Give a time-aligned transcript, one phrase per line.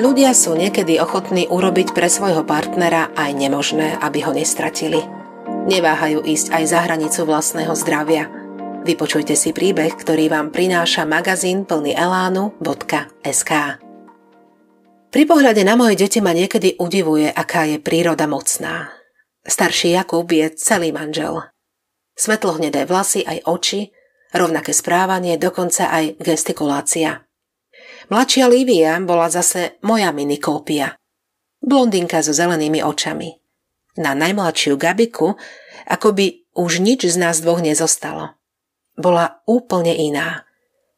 [0.00, 5.04] Ľudia sú niekedy ochotní urobiť pre svojho partnera aj nemožné, aby ho nestratili.
[5.68, 8.32] Neváhajú ísť aj za hranicu vlastného zdravia.
[8.80, 13.52] Vypočujte si príbeh, ktorý vám prináša magazín plný elánu.sk.
[15.12, 18.88] Pri pohľade na moje deti ma niekedy udivuje, aká je príroda mocná.
[19.44, 21.44] Starší Jakub je celý manžel.
[22.16, 23.92] Svetlohnedé vlasy aj oči,
[24.32, 27.20] rovnaké správanie, dokonca aj gestikulácia.
[28.10, 30.98] Mladšia Lívia bola zase moja minikópia.
[31.62, 33.38] Blondinka so zelenými očami.
[34.02, 35.38] Na najmladšiu Gabiku
[35.86, 38.34] akoby už nič z nás dvoch nezostalo.
[38.98, 40.42] Bola úplne iná.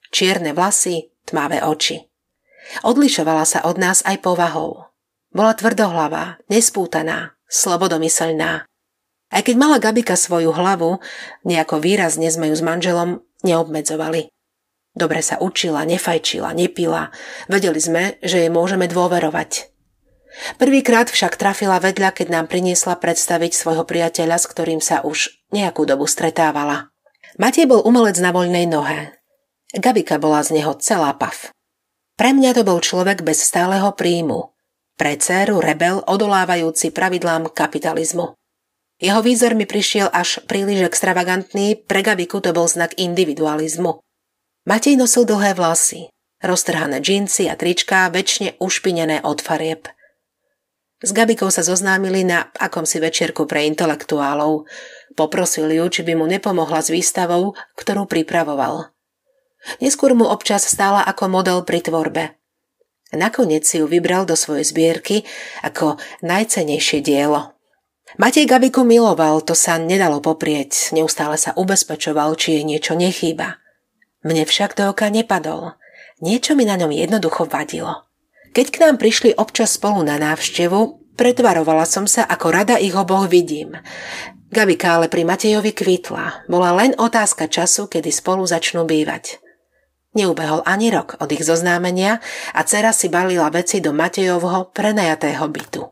[0.09, 2.01] Čierne vlasy, tmavé oči.
[2.81, 4.89] Odlišovala sa od nás aj povahou.
[5.37, 8.65] Bola tvrdohlavá, nespútaná, slobodomyselná.
[9.29, 10.97] Aj keď mala Gabika svoju hlavu,
[11.45, 14.33] nejako výrazne sme ju s manželom neobmedzovali.
[14.93, 17.09] Dobre sa učila, nefajčila, nepila.
[17.49, 19.73] Vedeli sme, že jej môžeme dôverovať.
[20.57, 25.85] Prvýkrát však trafila vedľa, keď nám priniesla predstaviť svojho priateľa, s ktorým sa už nejakú
[25.85, 26.93] dobu stretávala.
[27.41, 29.17] Matej bol umelec na voľnej nohe.
[29.73, 31.53] Gabika bola z neho celá pav.
[32.17, 34.53] Pre mňa to bol človek bez stáleho príjmu.
[35.01, 38.37] Pre dceru rebel odolávajúci pravidlám kapitalizmu.
[39.01, 43.99] Jeho výzor mi prišiel až príliš extravagantný, pre Gabiku to bol znak individualizmu.
[44.63, 46.07] Matej nosil dlhé vlasy,
[46.39, 49.91] roztrhané džínsy a tričká, väčšine ušpinené od farieb.
[51.03, 54.71] S Gabikou sa zoznámili na akomsi večierku pre intelektuálov.
[55.19, 58.95] Poprosil ju, či by mu nepomohla s výstavou, ktorú pripravoval.
[59.83, 62.39] Neskôr mu občas stála ako model pri tvorbe.
[63.11, 65.27] Nakoniec si ju vybral do svojej zbierky
[65.67, 67.59] ako najcenejšie dielo.
[68.15, 73.59] Matej Gabiku miloval, to sa nedalo poprieť, neustále sa ubezpečoval, či jej niečo nechýba.
[74.23, 75.75] Mne však do oka nepadol.
[76.23, 78.07] Niečo mi na ňom jednoducho vadilo.
[78.55, 83.27] Keď k nám prišli občas spolu na návštevu, pretvarovala som sa, ako rada ich oboch
[83.27, 83.81] vidím.
[84.53, 86.47] Gabika ale pri Matejovi kvitla.
[86.47, 89.41] Bola len otázka času, kedy spolu začnú bývať.
[90.13, 92.21] Neubehol ani rok od ich zoznámenia
[92.53, 95.89] a dcera si balila veci do Matejovho prenajatého bytu.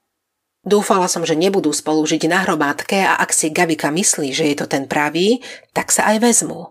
[0.61, 4.57] Dúfala som, že nebudú spolu žiť na hromádke a ak si Gabika myslí, že je
[4.61, 5.41] to ten pravý,
[5.73, 6.69] tak sa aj vezmú.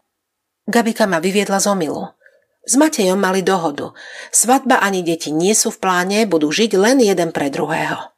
[0.69, 2.13] Gabika ma vyviedla z omilu.
[2.62, 3.97] S Matejom mali dohodu.
[4.30, 8.13] Svadba ani deti nie sú v pláne, budú žiť len jeden pre druhého.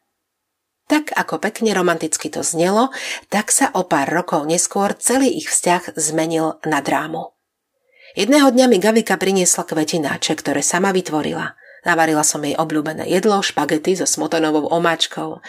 [0.84, 2.92] Tak ako pekne romanticky to znelo,
[3.32, 7.32] tak sa o pár rokov neskôr celý ich vzťah zmenil na drámu.
[8.12, 11.56] Jedného dňa mi Gavika priniesla kvetináče, ktoré sama vytvorila.
[11.88, 15.40] Navarila som jej obľúbené jedlo, špagety so smotonovou omáčkou.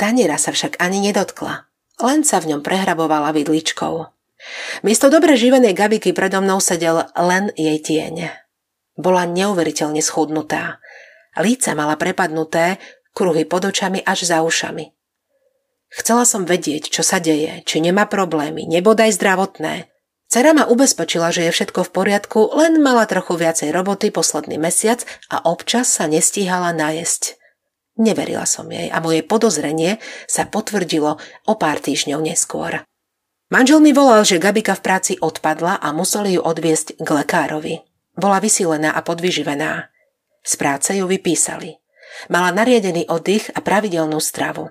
[0.00, 1.68] Taniera sa však ani nedotkla.
[2.00, 4.17] Len sa v ňom prehrabovala vidličkou.
[4.86, 8.30] Miesto dobre živenej Gabiky predo mnou sedel len jej tieň.
[8.98, 10.82] Bola neuveriteľne schudnutá.
[11.38, 12.82] Líce mala prepadnuté,
[13.14, 14.90] kruhy pod očami až za ušami.
[15.88, 19.88] Chcela som vedieť, čo sa deje, či nemá problémy, nebodaj zdravotné.
[20.28, 25.00] Cera ma ubezpečila, že je všetko v poriadku, len mala trochu viacej roboty posledný mesiac
[25.32, 27.40] a občas sa nestíhala najesť.
[27.96, 29.96] Neverila som jej a moje podozrenie
[30.28, 31.16] sa potvrdilo
[31.48, 32.84] o pár týždňov neskôr.
[33.48, 37.80] Manžel mi volal, že Gabika v práci odpadla a museli ju odviesť k lekárovi.
[38.12, 39.88] Bola vysílená a podvyživená.
[40.44, 41.80] Z práce ju vypísali.
[42.28, 44.68] Mala nariadený oddych a pravidelnú stravu.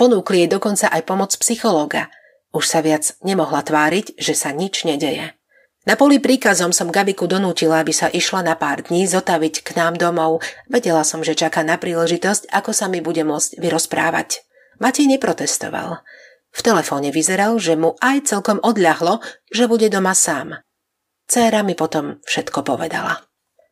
[0.00, 2.08] Ponúkli jej dokonca aj pomoc psychológa.
[2.54, 5.36] Už sa viac nemohla tváriť, že sa nič nedeje.
[5.84, 10.00] Na poli príkazom som Gabiku donútila, aby sa išla na pár dní zotaviť k nám
[10.00, 10.44] domov.
[10.68, 14.44] Vedela som, že čaká na príležitosť, ako sa mi bude môcť vyrozprávať.
[14.80, 16.04] Matej neprotestoval.
[16.58, 20.58] V telefóne vyzeral, že mu aj celkom odľahlo, že bude doma sám.
[21.30, 23.22] Céra mi potom všetko povedala.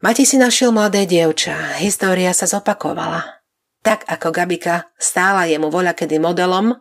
[0.06, 3.42] Mati si našiel mladé dievča, história sa zopakovala.
[3.82, 6.78] Tak ako Gabika stála jemu voľa kedy modelom,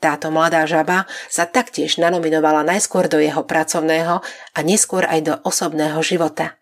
[0.00, 4.22] táto mladá žaba sa taktiež nanominovala najskôr do jeho pracovného
[4.56, 6.56] a neskôr aj do osobného života.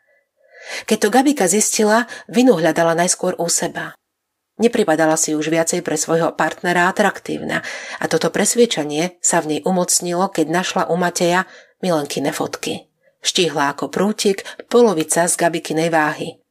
[0.87, 3.98] Keď to Gabika zistila, vinu hľadala najskôr u seba.
[4.59, 7.63] Nepripadala si už viacej pre svojho partnera atraktívna
[8.03, 11.47] a toto presviečanie sa v nej umocnilo, keď našla u Mateja
[11.79, 12.91] Milenkine fotky.
[13.23, 16.43] Štihla ako prútik, polovica z Gabikinej váhy.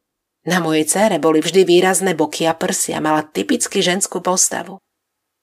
[0.48, 4.80] Na mojej cére boli vždy výrazné boky a prsia, mala typicky ženskú postavu.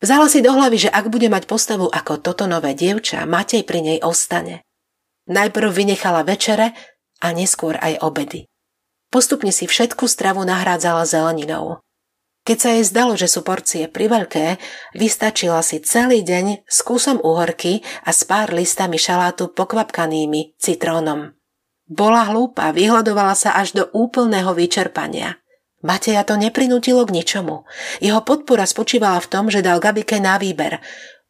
[0.01, 3.81] Vzala si do hlavy, že ak bude mať postavu ako toto nové dievča, Matej pri
[3.85, 4.65] nej ostane.
[5.29, 6.73] Najprv vynechala večere
[7.21, 8.49] a neskôr aj obedy.
[9.13, 11.81] Postupne si všetku stravu nahrádzala zeleninou.
[12.45, 14.61] Keď sa jej zdalo, že sú porcie priveľké,
[14.93, 21.33] vystačila si celý deň s kúsom uhorky a s pár listami šalátu pokvapkanými citrónom.
[21.89, 25.41] Bola hlúpa, vyhľadovala sa až do úplného vyčerpania.
[25.85, 27.65] Mateja to neprinútilo k ničomu.
[28.01, 30.81] Jeho podpora spočívala v tom, že dal Gabike na výber.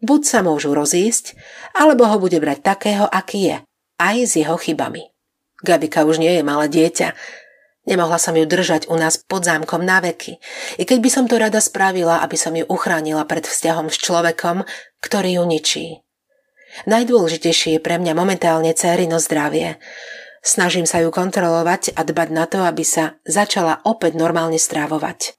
[0.02, 1.38] Buď sa môžu rozísť,
[1.74, 3.56] alebo ho bude brať takého, aký je.
[3.98, 5.14] Aj s jeho chybami.
[5.62, 7.14] Gabika už nie je malé dieťa.
[7.84, 10.40] Nemohla som ju držať u nás pod zámkom na veky.
[10.80, 14.64] I keď by som to rada spravila, aby som ju uchránila pred vzťahom s človekom,
[15.04, 15.86] ktorý ju ničí.
[16.88, 19.78] Najdôležitejšie je pre mňa momentálne cérino zdravie.
[20.40, 25.36] Snažím sa ju kontrolovať a dbať na to, aby sa začala opäť normálne strávovať.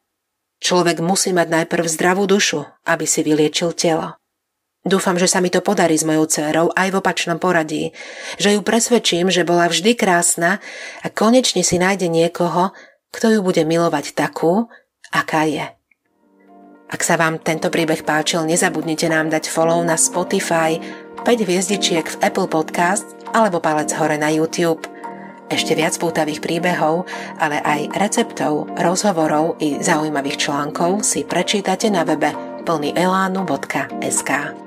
[0.62, 4.18] Človek musí mať najprv zdravú dušu, aby si vyliečil telo.
[4.86, 7.90] Dúfam, že sa mi to podarí s mojou dcerou aj v opačnom poradí,
[8.38, 10.62] že ju presvedčím, že bola vždy krásna
[11.02, 12.70] a konečne si nájde niekoho,
[13.10, 14.70] kto ju bude milovať takú,
[15.10, 15.66] aká je.
[16.86, 20.78] Ak sa vám tento príbeh páčil, nezabudnite nám dať follow na Spotify,
[21.26, 24.86] 5 hviezdičiek v Apple Podcast alebo palec hore na YouTube–
[25.46, 27.06] ešte viac pútavých príbehov,
[27.38, 32.34] ale aj receptov, rozhovorov i zaujímavých článkov si prečítate na webe
[32.66, 34.65] plnyelánu.sk.